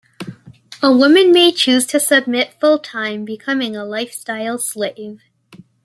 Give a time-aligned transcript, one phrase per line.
[0.81, 5.21] A woman may choose to submit full-time, becoming a lifestyle slave.